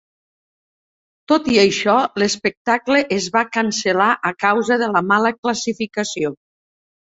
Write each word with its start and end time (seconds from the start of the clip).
Tot 1.31 1.49
i 1.55 1.59
això, 1.63 1.97
l'espectacle 2.23 3.03
es 3.19 3.29
va 3.37 3.45
cancel·lar 3.59 4.09
a 4.33 4.35
causa 4.47 4.81
de 4.85 4.91
la 4.97 5.05
mala 5.13 5.35
classificació. 5.39 6.37